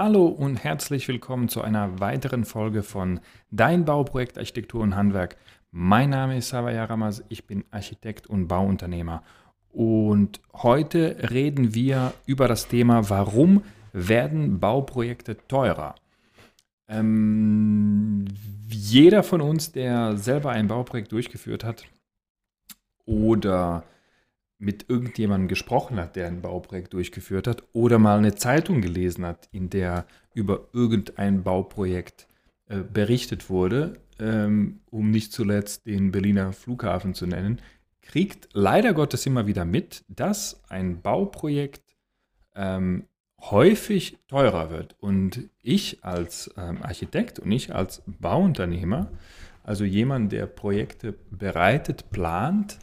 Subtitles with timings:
[0.00, 3.18] Hallo und herzlich willkommen zu einer weiteren Folge von
[3.50, 5.36] Dein Bauprojekt Architektur und Handwerk.
[5.72, 9.24] Mein Name ist Savaya Ramas, ich bin Architekt und Bauunternehmer.
[9.72, 15.96] Und heute reden wir über das Thema, warum werden Bauprojekte teurer?
[16.86, 18.26] Ähm,
[18.68, 21.86] jeder von uns, der selber ein Bauprojekt durchgeführt hat
[23.04, 23.82] oder
[24.58, 29.48] mit irgendjemandem gesprochen hat, der ein Bauprojekt durchgeführt hat, oder mal eine Zeitung gelesen hat,
[29.52, 32.26] in der über irgendein Bauprojekt
[32.66, 37.60] äh, berichtet wurde, ähm, um nicht zuletzt den Berliner Flughafen zu nennen,
[38.02, 41.96] kriegt leider Gottes immer wieder mit, dass ein Bauprojekt
[42.56, 43.04] ähm,
[43.40, 44.96] häufig teurer wird.
[44.98, 49.10] Und ich als ähm, Architekt und ich als Bauunternehmer,
[49.62, 52.78] also jemand, der Projekte bereitet, plant,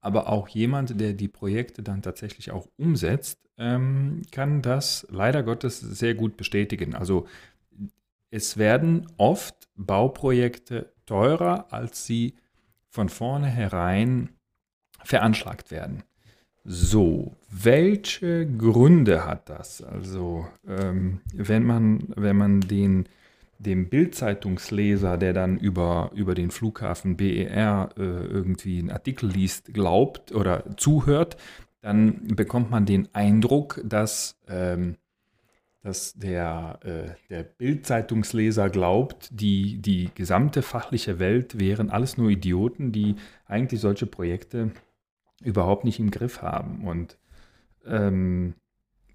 [0.00, 5.80] aber auch jemand, der die Projekte dann tatsächlich auch umsetzt, ähm, kann das leider Gottes
[5.80, 6.94] sehr gut bestätigen.
[6.94, 7.26] Also
[8.30, 12.34] es werden oft Bauprojekte teurer, als sie
[12.88, 14.30] von vornherein
[15.04, 16.02] veranschlagt werden.
[16.64, 19.82] So, welche Gründe hat das?
[19.82, 23.08] Also, ähm, wenn, man, wenn man den
[23.58, 30.32] dem Bildzeitungsleser, der dann über, über den Flughafen BER äh, irgendwie einen Artikel liest, glaubt
[30.32, 31.36] oder zuhört,
[31.80, 34.96] dann bekommt man den Eindruck, dass, ähm,
[35.82, 42.92] dass der, äh, der Bildzeitungsleser glaubt, die, die gesamte fachliche Welt wären alles nur Idioten,
[42.92, 44.72] die eigentlich solche Projekte
[45.42, 46.86] überhaupt nicht im Griff haben.
[46.86, 47.18] Und
[47.86, 48.54] ähm,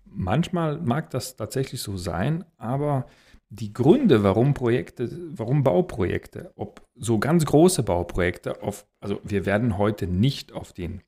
[0.06, 3.06] manchmal mag das tatsächlich so sein, aber
[3.54, 9.78] die Gründe, warum Projekte, warum Bauprojekte, ob so ganz große Bauprojekte, auf, also wir werden
[9.78, 11.02] heute nicht auf den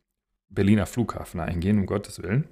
[0.49, 2.45] Berliner Flughafen eingehen, um Gottes Willen,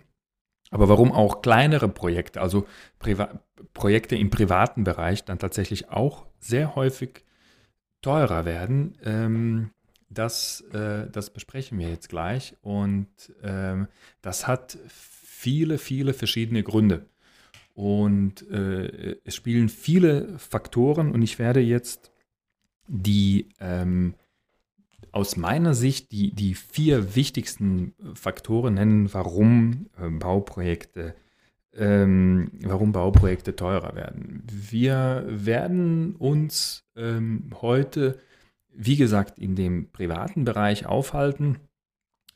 [0.69, 2.65] aber warum auch kleinere Projekte, also
[2.99, 3.41] Priva
[3.73, 7.25] Projekte im privaten Bereich dann tatsächlich auch sehr häufig
[8.01, 9.71] teurer werden, ähm,
[10.09, 13.07] das, äh, das besprechen wir jetzt gleich und
[13.43, 13.87] ähm,
[14.21, 17.05] das hat viele, viele verschiedene Gründe.
[17.73, 22.11] Und äh, es spielen viele Faktoren und ich werde jetzt
[22.87, 24.15] die ähm,
[25.11, 31.15] aus meiner Sicht die, die vier wichtigsten Faktoren nennen, warum äh, Bauprojekte
[31.73, 34.43] ähm, warum Bauprojekte teurer werden.
[34.45, 38.19] Wir werden uns ähm, heute,
[38.73, 41.59] wie gesagt, in dem privaten Bereich aufhalten.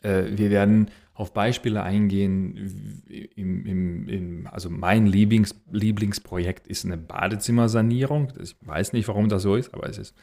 [0.01, 3.03] Äh, wir werden auf Beispiele eingehen.
[3.35, 8.33] Im, im, im, also mein Lieblings, Lieblingsprojekt ist eine Badezimmersanierung.
[8.39, 10.15] Ich weiß nicht, warum das so ist, aber es ist,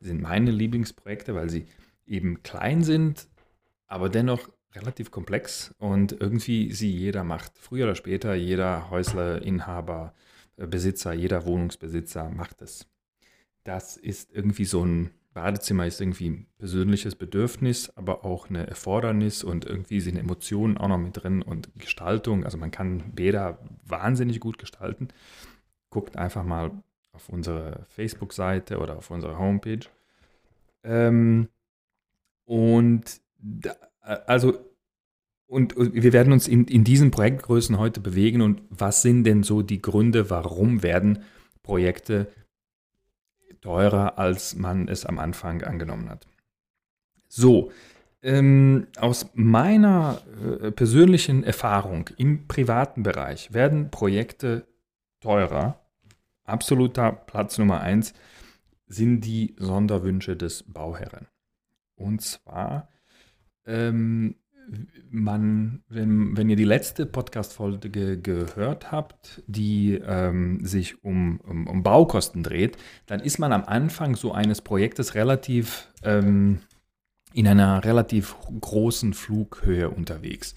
[0.00, 1.66] sind meine Lieblingsprojekte, weil sie
[2.06, 3.26] eben klein sind,
[3.86, 7.58] aber dennoch relativ komplex und irgendwie sie jeder macht.
[7.58, 10.14] Früher oder später, jeder Häuslerinhaber,
[10.56, 12.86] äh, Besitzer, jeder Wohnungsbesitzer macht es.
[13.62, 19.42] Das ist irgendwie so ein Badezimmer ist irgendwie ein persönliches Bedürfnis, aber auch eine Erfordernis
[19.42, 22.44] und irgendwie sind Emotionen auch noch mit drin und Gestaltung.
[22.44, 25.08] Also man kann Bäder wahnsinnig gut gestalten.
[25.90, 26.70] Guckt einfach mal
[27.12, 29.86] auf unsere Facebook-Seite oder auf unsere Homepage.
[30.84, 31.48] Ähm,
[32.44, 34.58] und da, also
[35.46, 39.62] und wir werden uns in, in diesen Projektgrößen heute bewegen und was sind denn so
[39.62, 41.22] die Gründe, warum werden
[41.62, 42.28] Projekte
[43.64, 46.26] teurer, als man es am Anfang angenommen hat.
[47.28, 47.72] So,
[48.22, 50.20] ähm, aus meiner
[50.60, 54.66] äh, persönlichen Erfahrung im privaten Bereich werden Projekte
[55.20, 55.80] teurer.
[56.44, 58.12] Absoluter Platz Nummer eins
[58.86, 61.26] sind die Sonderwünsche des Bauherren.
[61.96, 62.88] Und zwar
[63.64, 64.36] ähm,
[65.10, 71.82] man, wenn, wenn ihr die letzte Podcast-Folge gehört habt, die ähm, sich um, um, um,
[71.82, 72.76] Baukosten dreht,
[73.06, 76.60] dann ist man am Anfang so eines Projektes relativ ähm,
[77.32, 80.54] in einer relativ großen Flughöhe unterwegs.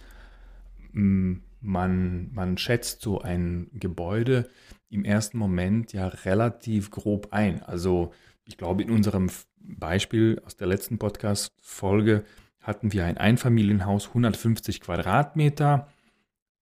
[0.91, 4.47] Man, man schätzt so ein Gebäude
[4.89, 7.63] im ersten Moment ja relativ grob ein.
[7.63, 8.13] Also
[8.45, 9.29] ich glaube, in unserem
[9.59, 12.23] Beispiel aus der letzten Podcast-Folge
[12.67, 15.87] hatten wir ein Einfamilienhaus, 150 Quadratmeter,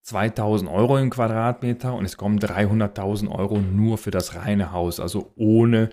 [0.03, 5.31] 2000 Euro im Quadratmeter und es kommen 300.000 Euro nur für das reine Haus, also
[5.35, 5.89] ohne,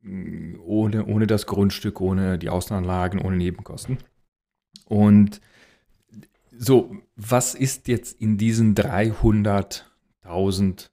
[0.00, 3.98] mm, ohne, ohne das Grundstück, ohne die Außenanlagen, ohne Nebenkosten.
[4.86, 5.42] Und
[6.50, 10.88] so, was ist jetzt in diesen 300.000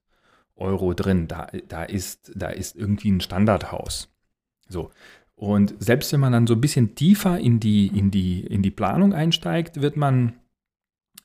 [0.58, 1.30] Euro drin?
[1.30, 4.10] Da, da, ist, da ist irgendwie ein Standardhaus.
[4.68, 4.92] So,
[5.40, 8.72] und selbst wenn man dann so ein bisschen tiefer in die, in die, in die
[8.72, 10.34] Planung einsteigt, wird man,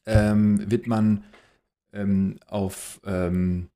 [0.06, 1.24] ähm, wird man
[1.92, 3.70] ähm, auf, ähm,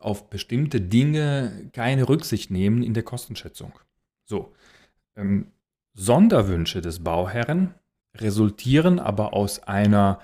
[0.00, 3.78] auf bestimmte Dinge keine Rücksicht nehmen in der Kostenschätzung.
[4.24, 4.52] So,
[5.14, 5.52] ähm,
[5.94, 7.72] Sonderwünsche des Bauherren
[8.16, 10.18] resultieren aber aus einer,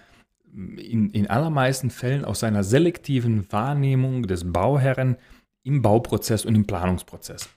[0.52, 5.18] in, in allermeisten Fällen aus einer selektiven Wahrnehmung des Bauherren
[5.62, 7.48] im Bauprozess und im Planungsprozess.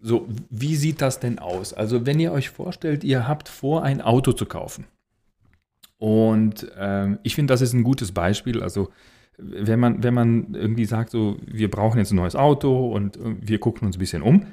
[0.00, 1.72] So, wie sieht das denn aus?
[1.72, 4.86] Also, wenn ihr euch vorstellt, ihr habt vor, ein Auto zu kaufen.
[5.98, 8.62] Und äh, ich finde, das ist ein gutes Beispiel.
[8.62, 8.90] Also,
[9.38, 13.36] wenn man, wenn man irgendwie sagt, so, wir brauchen jetzt ein neues Auto und äh,
[13.40, 14.46] wir gucken uns ein bisschen um,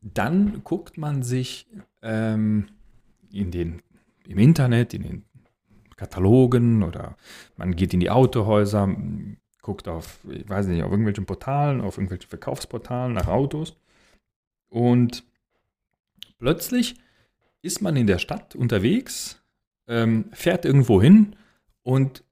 [0.00, 1.66] dann guckt man sich
[2.02, 2.68] ähm,
[3.30, 3.82] in den,
[4.26, 5.24] im Internet, in den
[5.96, 7.16] Katalogen oder
[7.56, 8.88] man geht in die Autohäuser,
[9.62, 13.76] guckt auf, ich weiß nicht, auf irgendwelchen Portalen, auf irgendwelchen Verkaufsportalen nach Autos
[14.72, 15.22] und
[16.38, 16.94] plötzlich
[17.60, 19.42] ist man in der Stadt unterwegs,
[19.86, 21.36] ähm, fährt irgendwo hin
[21.82, 22.24] und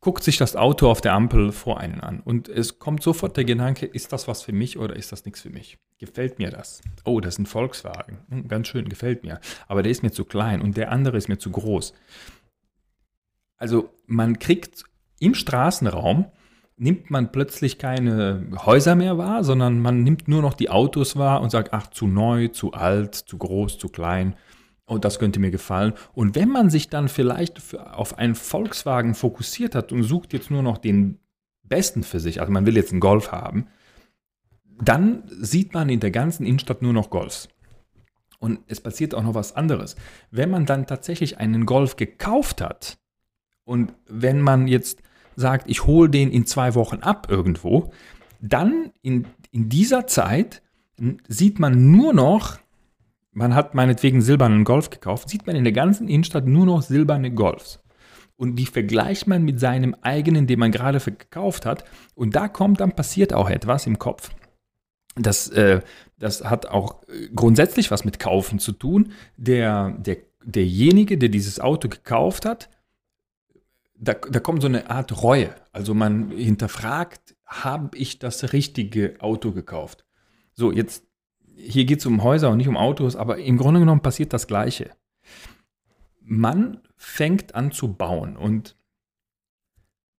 [0.00, 2.20] guckt sich das Auto auf der Ampel vor einen an.
[2.20, 5.40] Und es kommt sofort der Gedanke, ist das was für mich oder ist das nichts
[5.40, 5.78] für mich?
[5.98, 6.82] Gefällt mir das?
[7.04, 8.18] Oh, das ist ein Volkswagen.
[8.28, 9.40] Hm, ganz schön, gefällt mir.
[9.68, 11.94] Aber der ist mir zu klein und der andere ist mir zu groß.
[13.56, 14.82] Also man kriegt
[15.20, 16.26] im Straßenraum,
[16.76, 21.40] nimmt man plötzlich keine Häuser mehr wahr, sondern man nimmt nur noch die Autos wahr
[21.40, 24.34] und sagt, ach, zu neu, zu alt, zu groß, zu klein
[24.86, 25.94] oh, das könnte mir gefallen.
[26.12, 30.62] Und wenn man sich dann vielleicht auf einen Volkswagen fokussiert hat und sucht jetzt nur
[30.62, 31.18] noch den
[31.62, 33.68] besten für sich, also man will jetzt einen Golf haben,
[34.82, 37.48] dann sieht man in der ganzen Innenstadt nur noch Golfs.
[38.38, 39.96] Und es passiert auch noch was anderes.
[40.30, 42.98] Wenn man dann tatsächlich einen Golf gekauft hat
[43.64, 45.00] und wenn man jetzt
[45.36, 47.92] sagt, ich hole den in zwei Wochen ab irgendwo,
[48.40, 50.62] dann in, in dieser Zeit
[51.28, 52.58] sieht man nur noch
[53.34, 57.32] man hat meinetwegen silbernen Golf gekauft, sieht man in der ganzen Innenstadt nur noch silberne
[57.32, 57.80] Golfs.
[58.36, 61.84] Und die vergleicht man mit seinem eigenen, den man gerade gekauft hat.
[62.14, 64.30] Und da kommt dann passiert auch etwas im Kopf.
[65.16, 65.80] Das, äh,
[66.18, 69.12] das hat auch äh, grundsätzlich was mit Kaufen zu tun.
[69.36, 72.68] Der, der, derjenige, der dieses Auto gekauft hat,
[74.04, 75.54] da, da kommt so eine Art Reue.
[75.72, 80.04] Also man hinterfragt, habe ich das richtige Auto gekauft?
[80.52, 81.04] So, jetzt
[81.56, 84.46] hier geht es um Häuser und nicht um Autos, aber im Grunde genommen passiert das
[84.46, 84.90] Gleiche.
[86.20, 88.76] Man fängt an zu bauen und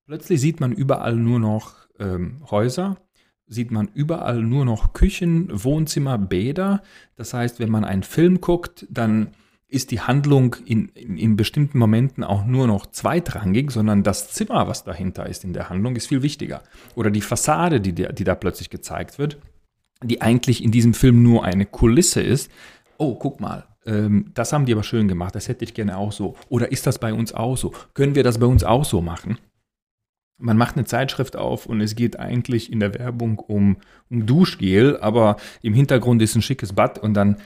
[0.06, 2.98] plötzlich sieht man überall nur noch ähm, Häuser,
[3.48, 6.82] sieht man überall nur noch Küchen, Wohnzimmer, Bäder.
[7.16, 9.36] Das heißt, wenn man einen Film guckt, dann
[9.68, 14.68] ist die Handlung in, in, in, bestimmten Momenten auch nur noch zweitrangig, sondern das Zimmer,
[14.68, 16.62] was dahinter ist in der Handlung, ist viel wichtiger.
[16.96, 19.38] Oder die Fassade, die, die da plötzlich gezeigt wird,
[20.04, 22.52] die eigentlich in diesem Film nur eine Kulisse ist.
[22.98, 26.12] Oh, guck mal, ähm, das haben die aber schön gemacht, das hätte ich gerne auch
[26.12, 26.36] so.
[26.50, 27.74] Oder ist das bei uns auch so?
[27.94, 29.40] Können wir das bei uns auch so machen?
[30.38, 33.78] Man macht eine Zeitschrift auf und es geht eigentlich in der Werbung um,
[34.10, 37.38] um Duschgel, aber im Hintergrund ist ein schickes Bad und dann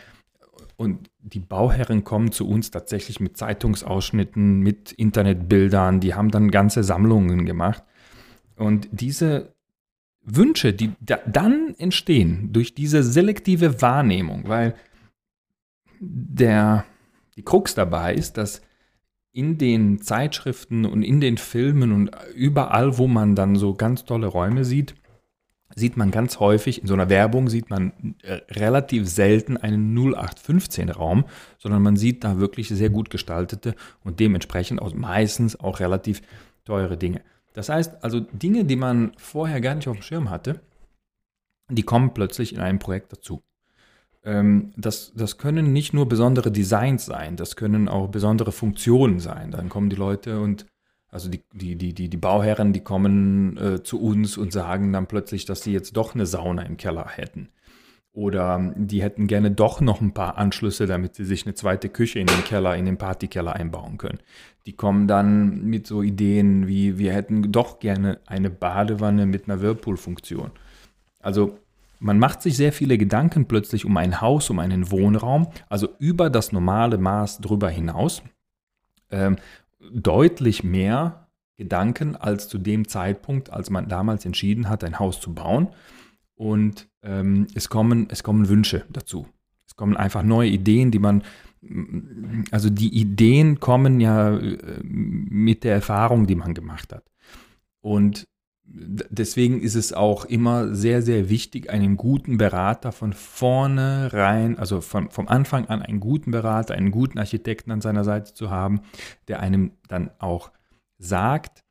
[0.80, 6.86] und die Bauherren kommen zu uns tatsächlich mit Zeitungsausschnitten, mit Internetbildern, die haben dann ganze
[6.86, 7.84] Sammlungen gemacht.
[8.56, 9.54] Und diese
[10.24, 14.74] Wünsche, die da dann entstehen durch diese selektive Wahrnehmung, weil
[16.00, 16.86] der,
[17.36, 18.62] die Krux dabei ist, dass
[19.34, 24.28] in den Zeitschriften und in den Filmen und überall, wo man dann so ganz tolle
[24.28, 24.96] Räume sieht,
[25.76, 31.26] sieht man ganz häufig, in so einer Werbung sieht man äh, relativ selten einen 0815-Raum,
[31.58, 36.22] sondern man sieht da wirklich sehr gut gestaltete und dementsprechend auch meistens auch relativ
[36.66, 37.22] teure Dinge.
[37.54, 40.62] Das heißt also, Dinge, die man vorher gar nicht auf dem Schirm hatte,
[41.70, 43.44] die kommen plötzlich in einem Projekt dazu.
[44.24, 49.52] Ähm, das, das können nicht nur besondere Designs sein, das können auch besondere Funktionen sein.
[49.52, 50.66] Dann kommen die Leute und
[51.12, 55.08] also die, die, die, die, die Bauherren, die kommen äh, zu uns und sagen dann
[55.08, 57.50] plötzlich, dass sie jetzt doch eine Sauna im Keller hätten.
[58.12, 62.20] Oder die hätten gerne doch noch ein paar Anschlüsse, damit sie sich eine zweite Küche
[62.20, 64.20] in den Keller, in den Partykeller einbauen können.
[64.66, 69.62] Die kommen dann mit so Ideen wie, wir hätten doch gerne eine Badewanne mit einer
[69.62, 70.52] Whirlpool-Funktion.
[71.20, 71.60] Also
[72.00, 76.30] man macht sich sehr viele Gedanken plötzlich um ein Haus, um einen Wohnraum, also über
[76.30, 78.24] das normale Maß drüber hinaus.
[79.80, 85.34] Deutlich mehr Gedanken als zu dem Zeitpunkt, als man damals entschieden hat, ein Haus zu
[85.34, 85.70] bauen.
[86.36, 89.28] Und ähm, es, kommen, es kommen Wünsche dazu.
[89.68, 91.24] Es kommen einfach neue Ideen, die man,
[92.52, 97.04] also die Ideen kommen ja äh, mit der Erfahrung, die man gemacht hat.
[97.82, 98.28] Und
[98.72, 104.82] deswegen ist es auch immer sehr, sehr wichtig, einen guten Berater von vorne rein, also
[104.82, 108.82] von, vom Anfang an einen guten Berater, einen guten Architekten an seiner Seite zu haben,
[109.28, 110.52] der einem dann auch
[110.98, 111.64] sagt,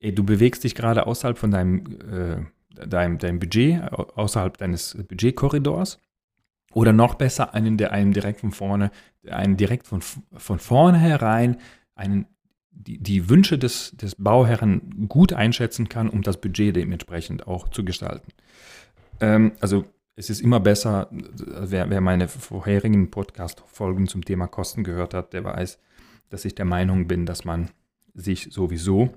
[0.00, 5.98] ey, du bewegst dich gerade außerhalb von deinem, äh, deinem, deinem Budget, außerhalb deines Budgetkorridors.
[6.74, 8.90] Oder noch besser, einen, der einem direkt von vorne,
[9.30, 11.56] einen direkt von, von vorne herein
[11.94, 12.26] einen,
[12.76, 17.84] die, die Wünsche des, des Bauherren gut einschätzen kann, um das Budget dementsprechend auch zu
[17.84, 18.32] gestalten.
[19.20, 25.14] Ähm, also es ist immer besser, wer, wer meine vorherigen Podcast-Folgen zum Thema Kosten gehört
[25.14, 25.78] hat, der weiß,
[26.30, 27.70] dass ich der Meinung bin, dass man
[28.14, 29.12] sich sowieso,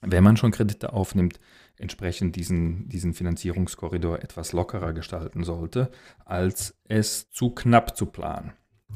[0.00, 1.40] wenn man schon Kredite aufnimmt,
[1.76, 5.90] entsprechend diesen, diesen Finanzierungskorridor etwas lockerer gestalten sollte,
[6.24, 8.52] als es zu knapp zu planen.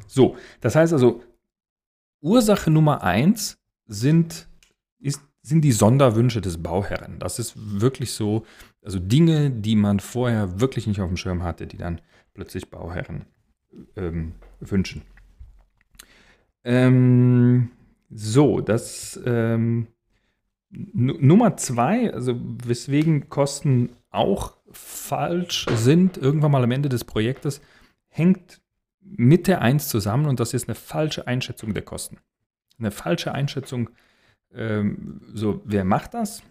[0.07, 1.23] So, das heißt also,
[2.21, 4.49] Ursache Nummer eins sind,
[4.99, 7.19] ist, sind die Sonderwünsche des Bauherren.
[7.19, 8.45] Das ist wirklich so,
[8.83, 12.01] also Dinge, die man vorher wirklich nicht auf dem Schirm hatte, die dann
[12.35, 13.27] plötzlich Bauherren
[13.97, 15.03] ähm, wünschen.
[16.65, 17.71] Ähm,
[18.11, 19.89] so, das ähm,
[20.71, 27.61] Nummer zwei, also weswegen Kosten auch falsch sind, irgendwann mal am Ende des Projektes,
[28.09, 28.61] hängt
[29.01, 32.19] mit der Eins zusammen und das ist eine falsche Einschätzung der Kosten.
[32.79, 33.91] Eine falsche Einschätzung,
[34.55, 36.43] ähm, so wer macht das?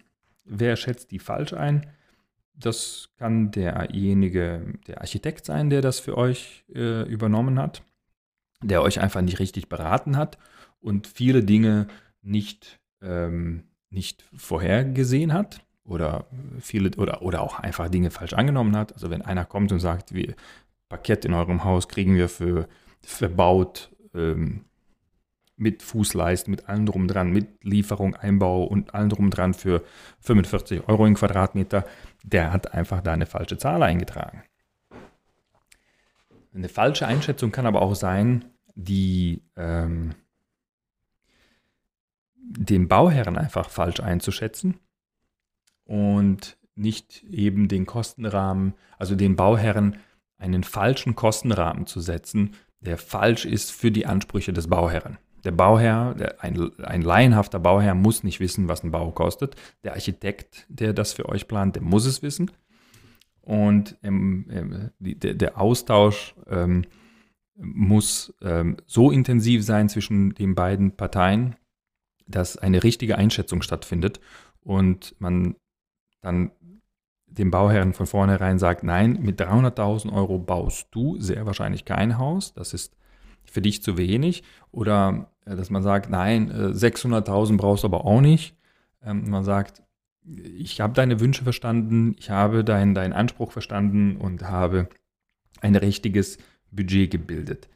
[0.44, 1.86] Wer schätzt die falsch ein?
[2.54, 7.82] Das kann derjenige, der Architekt sein, der das für euch äh, übernommen hat,
[8.62, 10.38] der euch einfach nicht richtig beraten hat
[10.80, 11.86] und viele Dinge
[12.20, 16.26] nicht, ähm, nicht vorhergesehen hat oder
[16.60, 18.92] viele oder, oder auch einfach Dinge falsch angenommen hat.
[18.92, 20.34] Also wenn einer kommt und sagt, wie
[20.88, 22.68] Parkett in eurem Haus kriegen wir für
[23.00, 24.64] verbaut ähm,
[25.62, 29.82] mit Fußleisten, mit allem drum dran, mit Lieferung, Einbau und allem drum dran für
[30.20, 31.86] 45 Euro im Quadratmeter,
[32.24, 34.42] der hat einfach da eine falsche Zahl eingetragen.
[36.54, 40.14] Eine falsche Einschätzung kann aber auch sein, die ähm,
[42.36, 44.78] den Bauherren einfach falsch einzuschätzen
[45.84, 49.98] und nicht eben den Kostenrahmen, also den Bauherren
[50.38, 55.18] einen falschen Kostenrahmen zu setzen, der falsch ist für die Ansprüche des Bauherren.
[55.44, 59.56] Der Bauherr, der, ein, ein laienhafter Bauherr muss nicht wissen, was ein Bau kostet.
[59.82, 62.50] Der Architekt, der das für euch plant, der muss es wissen.
[63.40, 66.84] Und ähm, die, der, der, Austausch ähm,
[67.56, 71.56] muss ähm, so intensiv sein zwischen den beiden Parteien,
[72.28, 74.20] dass eine richtige Einschätzung stattfindet
[74.60, 75.56] und man
[76.20, 76.52] dann
[77.26, 82.54] dem Bauherren von vornherein sagt, nein, mit 300.000 Euro baust du sehr wahrscheinlich kein Haus,
[82.54, 82.94] das ist
[83.44, 84.42] für dich zu wenig.
[84.70, 88.56] Oder dass man sagt, nein, 600.000 äh, brauchst du aber auch nicht.
[89.04, 89.82] Ähm, man sagt,
[90.24, 94.88] ich habe deine Wünsche verstanden, ich habe deinen dein Anspruch verstanden und habe
[95.60, 96.38] ein richtiges
[96.70, 97.68] Budget gebildet.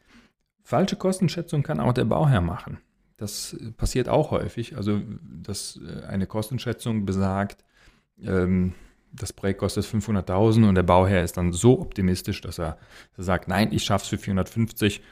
[0.62, 2.78] Falsche Kostenschätzung kann auch der Bauherr machen.
[3.16, 4.76] Das passiert auch häufig.
[4.76, 7.64] Also, dass äh, eine Kostenschätzung besagt,
[8.22, 8.74] ähm,
[9.12, 12.78] das Projekt kostet 500.000 und der Bauherr ist dann so optimistisch, dass er,
[13.10, 15.02] dass er sagt, nein, ich schaffe es für 450.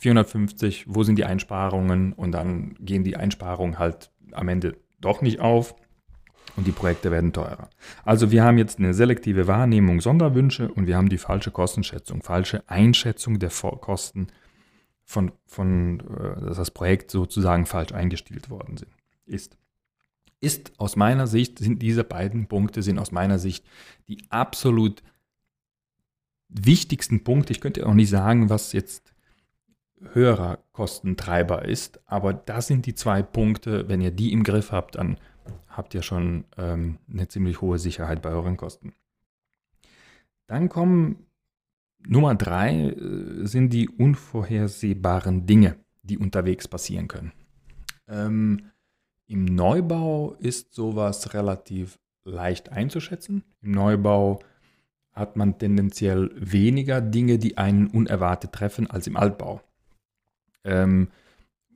[0.00, 2.12] 450, wo sind die Einsparungen?
[2.12, 5.74] Und dann gehen die Einsparungen halt am Ende doch nicht auf
[6.56, 7.70] und die Projekte werden teurer.
[8.04, 12.68] Also wir haben jetzt eine selektive Wahrnehmung Sonderwünsche und wir haben die falsche Kostenschätzung, falsche
[12.68, 14.28] Einschätzung der Kosten
[15.04, 18.92] von, von äh, dass das Projekt sozusagen falsch eingestielt worden sind,
[19.26, 19.56] ist
[20.40, 23.64] ist aus meiner Sicht, sind diese beiden Punkte, sind aus meiner Sicht
[24.08, 25.02] die absolut
[26.48, 27.52] wichtigsten Punkte.
[27.52, 29.12] Ich könnte auch nicht sagen, was jetzt
[30.12, 33.88] höherer Kostentreiber ist, aber das sind die zwei Punkte.
[33.88, 35.18] Wenn ihr die im Griff habt, dann
[35.68, 38.94] habt ihr schon ähm, eine ziemlich hohe Sicherheit bei euren Kosten.
[40.46, 41.26] Dann kommen
[42.06, 47.32] Nummer drei, äh, sind die unvorhersehbaren Dinge, die unterwegs passieren können.
[48.08, 48.70] Ähm,
[49.26, 53.44] im Neubau ist sowas relativ leicht einzuschätzen.
[53.60, 54.40] Im Neubau
[55.12, 59.60] hat man tendenziell weniger Dinge, die einen unerwartet treffen, als im Altbau.
[60.64, 61.08] Ähm,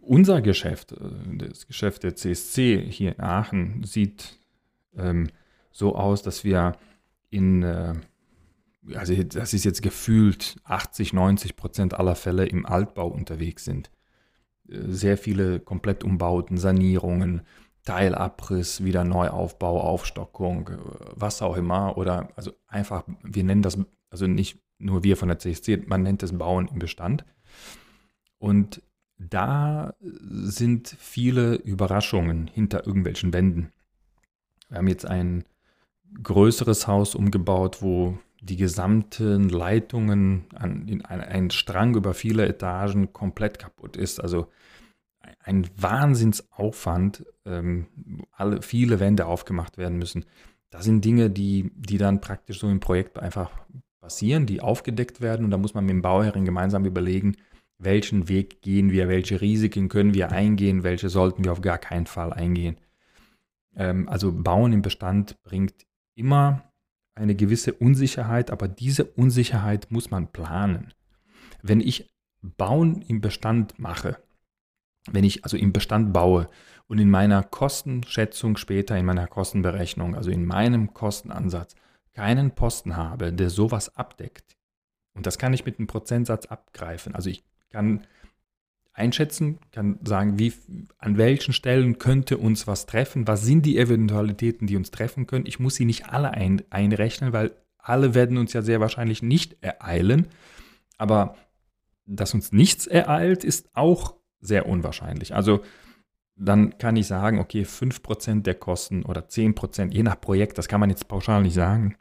[0.00, 0.97] unser Geschäft, äh,
[1.37, 4.38] das Geschäft der CSC hier in Aachen, sieht
[4.97, 5.29] ähm,
[5.71, 6.76] so aus, dass wir
[7.31, 7.95] in, äh,
[8.95, 13.91] also das ist jetzt gefühlt 80, 90 Prozent aller Fälle im Altbau unterwegs sind
[14.67, 17.43] sehr viele Komplettumbauten, Sanierungen,
[17.85, 20.71] Teilabriss, wieder Neuaufbau, Aufstockung,
[21.14, 21.99] was auch immer.
[21.99, 23.79] Oder also einfach, wir nennen das,
[24.11, 27.25] also nicht nur wir von der CSC, man nennt es Bauen im Bestand.
[28.45, 28.83] Und
[29.17, 33.73] da sind viele Überraschungen hinter irgendwelchen Wänden.
[34.69, 35.45] Wir haben jetzt ein
[36.23, 43.15] größeres Haus umgebaut, wo die gesamten Leitungen an in ein, ein Strang über viele Etagen
[43.15, 44.21] komplett kaputt ist.
[44.21, 44.49] Also
[45.43, 47.87] ein Wahnsinnsaufwand, ähm,
[48.31, 50.27] alle, viele Wände aufgemacht werden müssen.
[50.69, 53.51] Das sind Dinge, die, die dann praktisch so im Projekt einfach
[54.03, 57.37] passieren, die aufgedeckt werden und da muss man mit dem Bauherren gemeinsam überlegen,
[57.78, 62.07] welchen Weg gehen wir, welche Risiken können wir eingehen, welche sollten wir auf gar keinen
[62.07, 62.76] Fall eingehen.
[63.76, 66.73] Ähm, also Bauen im Bestand bringt immer
[67.14, 70.93] eine gewisse Unsicherheit, aber diese Unsicherheit muss man planen.
[71.62, 72.11] Wenn ich
[72.43, 74.19] Bauen im Bestand mache,
[75.11, 76.49] wenn ich also im Bestand baue
[76.87, 81.75] und in meiner Kostenschätzung später, in meiner Kostenberechnung, also in meinem Kostenansatz,
[82.12, 84.57] keinen Posten habe, der sowas abdeckt,
[85.14, 87.14] und das kann ich mit einem Prozentsatz abgreifen.
[87.14, 88.07] Also ich kann
[88.93, 90.52] einschätzen, kann sagen, wie,
[90.99, 95.47] an welchen Stellen könnte uns was treffen, was sind die Eventualitäten, die uns treffen können.
[95.47, 99.57] Ich muss sie nicht alle ein, einrechnen, weil alle werden uns ja sehr wahrscheinlich nicht
[99.62, 100.28] ereilen.
[100.97, 101.35] Aber
[102.07, 105.35] dass uns nichts ereilt, ist auch sehr unwahrscheinlich.
[105.35, 105.62] Also
[106.37, 110.81] dann kann ich sagen, okay, 5% der Kosten oder 10%, je nach Projekt, das kann
[110.81, 111.97] man jetzt pauschal nicht sagen,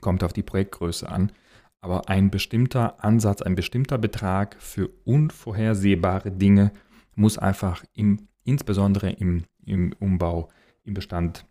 [0.00, 1.30] kommt auf die Projektgröße an.
[1.80, 6.72] Aber ein bestimmter Ansatz, ein bestimmter Betrag für unvorhersehbare Dinge
[7.14, 10.48] muss einfach im, insbesondere im, im Umbau,
[10.84, 11.46] im Bestand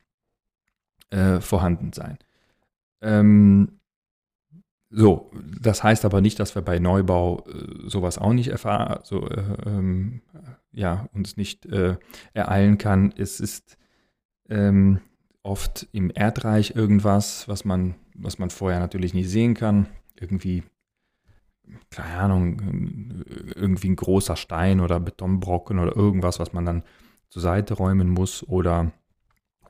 [1.09, 2.17] äh, vorhanden sein.
[3.01, 3.79] Ähm,
[4.89, 9.27] so, das heißt aber nicht, dass wir bei Neubau äh, sowas auch nicht erfahren, so,
[9.27, 10.21] äh, ähm,
[10.71, 11.97] ja, uns nicht äh,
[12.33, 13.13] ereilen kann.
[13.17, 13.77] Es ist
[14.49, 15.01] ähm,
[15.43, 19.87] oft im Erdreich irgendwas, was man, was man vorher natürlich nicht sehen kann.
[20.19, 20.63] Irgendwie,
[21.89, 23.23] keine Ahnung,
[23.55, 26.83] irgendwie ein großer Stein oder Betonbrocken oder irgendwas, was man dann
[27.29, 28.91] zur Seite räumen muss oder,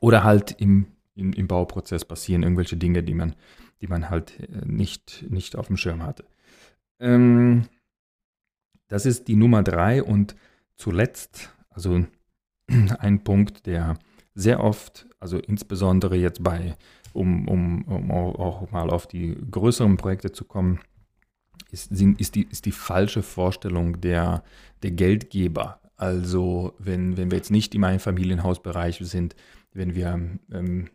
[0.00, 3.34] oder halt im, im, im Bauprozess passieren irgendwelche Dinge, die man
[3.80, 6.24] die man halt äh, nicht, nicht auf dem Schirm hatte.
[7.00, 7.68] Ähm,
[8.88, 10.34] das ist die Nummer drei und
[10.76, 12.04] zuletzt, also
[12.98, 13.98] ein Punkt, der
[14.34, 16.76] sehr oft, also insbesondere jetzt bei,
[17.12, 20.80] um, um, um auch mal auf die größeren Projekte zu kommen,
[21.70, 24.42] ist, ist, die, ist die falsche Vorstellung der,
[24.82, 25.80] der Geldgeber.
[25.96, 29.34] Also wenn, wenn wir jetzt nicht im Einfamilienhausbereich sind,
[29.72, 30.88] wenn wir ähm,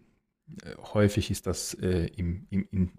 [0.63, 2.91] äh, häufig ist das äh, im, im, in,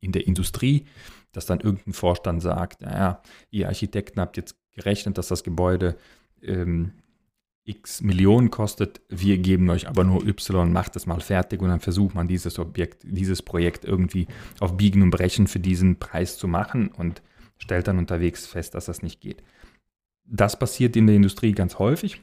[0.00, 0.86] in der Industrie,
[1.32, 5.96] dass dann irgendein Vorstand sagt, naja, ihr Architekten habt jetzt gerechnet, dass das Gebäude
[6.42, 6.92] ähm,
[7.68, 11.80] x Millionen kostet, wir geben euch aber nur Y, macht es mal fertig und dann
[11.80, 14.26] versucht man dieses Objekt, dieses Projekt irgendwie
[14.58, 17.22] auf Biegen und Brechen für diesen Preis zu machen und
[17.58, 19.42] stellt dann unterwegs fest, dass das nicht geht.
[20.24, 22.22] Das passiert in der Industrie ganz häufig.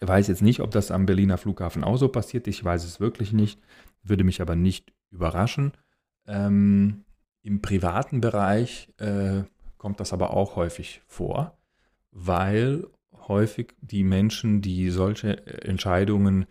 [0.00, 2.46] Ich weiß jetzt nicht, ob das am Berliner Flughafen auch so passiert.
[2.48, 3.60] Ich weiß es wirklich nicht,
[4.02, 5.72] würde mich aber nicht überraschen.
[6.26, 7.04] Ähm,
[7.42, 9.42] Im privaten Bereich äh,
[9.78, 11.56] kommt das aber auch häufig vor,
[12.10, 12.86] weil
[13.28, 16.46] häufig die Menschen, die solche äh, Entscheidungen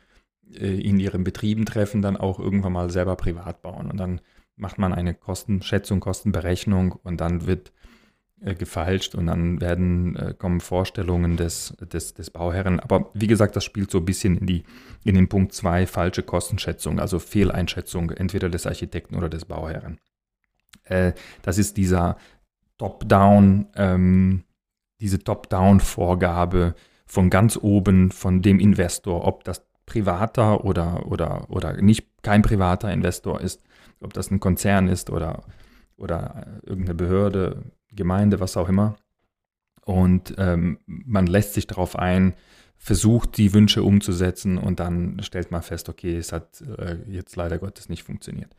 [0.54, 3.90] äh, in ihren Betrieben treffen, dann auch irgendwann mal selber privat bauen.
[3.90, 4.22] Und dann
[4.56, 7.72] macht man eine Kostenschätzung, Kostenberechnung und dann wird
[8.42, 12.80] äh, gefeilscht und dann werden, kommen Vorstellungen des, des, des Bauherren.
[12.80, 14.64] Aber wie gesagt, das spielt so ein bisschen in, die,
[15.04, 20.00] in den Punkt 2 falsche Kostenschätzung, also Fehleinschätzung entweder des Architekten oder des Bauherren.
[21.42, 22.18] Das ist dieser
[22.78, 24.45] Top-Down, ähm,
[25.00, 32.08] diese Top-Down-Vorgabe von ganz oben, von dem Investor, ob das privater oder, oder, oder nicht
[32.24, 33.62] kein privater Investor ist,
[34.00, 35.44] ob das ein Konzern ist oder,
[35.98, 38.96] oder irgendeine Behörde, Gemeinde, was auch immer.
[39.84, 42.34] Und ähm, man lässt sich darauf ein,
[42.78, 47.60] versucht die Wünsche umzusetzen und dann stellt man fest, okay, es hat äh, jetzt leider
[47.60, 48.56] Gottes nicht funktioniert.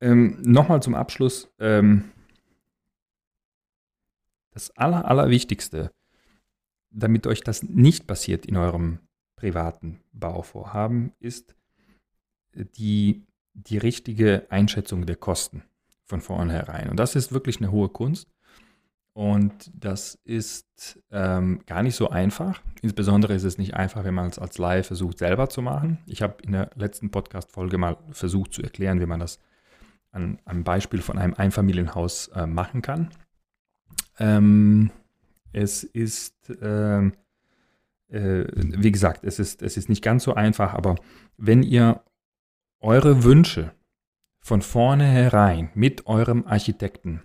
[0.00, 1.52] Ähm, Nochmal zum Abschluss.
[1.58, 2.04] Ähm,
[4.50, 5.92] das Aller, Allerwichtigste,
[6.90, 8.98] damit euch das nicht passiert in eurem
[9.36, 11.54] privaten Bauvorhaben, ist
[12.54, 15.62] die, die richtige Einschätzung der Kosten
[16.04, 16.90] von vornherein.
[16.90, 18.28] Und das ist wirklich eine hohe Kunst.
[19.12, 22.62] Und das ist ähm, gar nicht so einfach.
[22.80, 25.98] Insbesondere ist es nicht einfach, wenn man es als Laie versucht selber zu machen.
[26.06, 29.40] Ich habe in der letzten Podcast-Folge mal versucht zu erklären, wie man das
[30.12, 33.10] an einem Beispiel von einem Einfamilienhaus äh, machen kann.
[34.20, 34.90] Ähm,
[35.52, 37.10] es ist, äh, äh,
[38.52, 40.96] wie gesagt, es ist, es ist nicht ganz so einfach, aber
[41.36, 42.04] wenn ihr
[42.80, 43.72] eure Wünsche
[44.40, 47.22] von vornherein mit eurem Architekten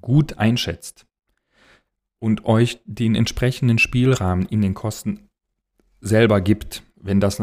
[0.00, 1.06] gut einschätzt
[2.18, 5.28] und euch den entsprechenden Spielrahmen in den Kosten
[6.00, 7.42] selber gibt, wenn das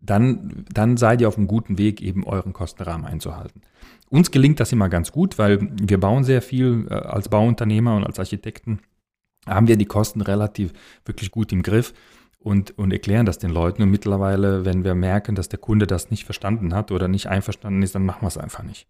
[0.00, 3.62] dann, dann seid ihr auf einem guten Weg, eben euren Kostenrahmen einzuhalten.
[4.10, 8.04] Uns gelingt das immer ganz gut, weil wir bauen sehr viel äh, als Bauunternehmer und
[8.04, 8.80] als Architekten
[9.46, 10.72] haben wir die Kosten relativ
[11.04, 11.94] wirklich gut im Griff
[12.38, 13.82] und, und erklären das den Leuten.
[13.82, 17.82] Und mittlerweile, wenn wir merken, dass der Kunde das nicht verstanden hat oder nicht einverstanden
[17.82, 18.86] ist, dann machen wir es einfach nicht.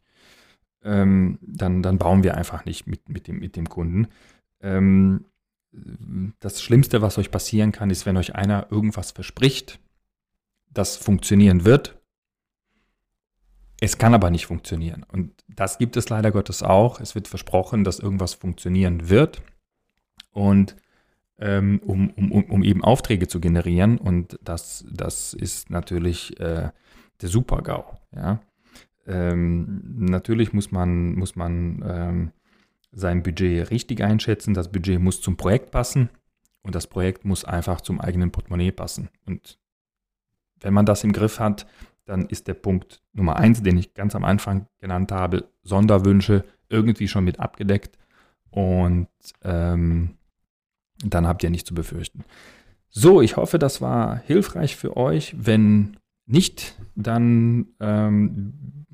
[0.85, 4.09] Ähm, dann, dann bauen wir einfach nicht mit, mit, dem, mit dem Kunden.
[4.61, 5.25] Ähm,
[6.41, 9.81] das Schlimmste, was euch passieren kann, ist, wenn euch einer irgendwas verspricht,
[10.71, 12.01] das funktionieren wird.
[13.81, 15.05] Es kann aber nicht funktionieren.
[15.11, 17.01] Und das gibt es leider Gottes auch.
[17.01, 19.41] Es wird versprochen, dass irgendwas funktionieren wird.
[20.33, 20.77] Und
[21.39, 23.99] ähm, um, um, um eben Aufträge zu generieren.
[23.99, 26.71] Und das, das ist natürlich äh,
[27.21, 27.97] der Super-GAU.
[28.15, 28.41] Ja?
[29.07, 32.33] Ähm, natürlich muss man, muss man ähm,
[32.93, 34.55] sein Budget richtig einschätzen.
[34.55, 36.11] Das Budget muss zum Projekt passen
[36.63, 39.09] und das Projekt muss einfach zum eigenen Portemonnaie passen.
[39.27, 39.59] Und
[40.61, 41.67] wenn man das im Griff hat,
[42.05, 47.09] dann ist der Punkt Nummer eins, den ich ganz am Anfang genannt habe, Sonderwünsche irgendwie
[47.09, 47.99] schon mit abgedeckt
[48.51, 49.09] und
[49.43, 50.17] ähm,
[51.05, 52.25] dann habt ihr nichts zu befürchten.
[52.91, 55.35] So, ich hoffe, das war hilfreich für euch.
[55.39, 58.87] Wenn nicht, dann ähm,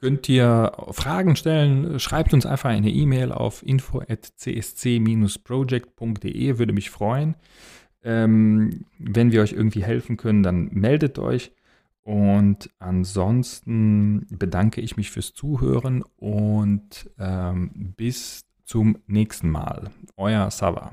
[0.00, 1.98] könnt ihr Fragen stellen.
[1.98, 7.34] Schreibt uns einfach eine E-Mail auf info.csc-project.de, würde mich freuen.
[8.04, 11.52] Ähm, wenn wir euch irgendwie helfen können, dann meldet euch.
[12.02, 19.90] Und ansonsten bedanke ich mich fürs Zuhören und ähm, bis zum nächsten Mal.
[20.16, 20.92] Euer Sava.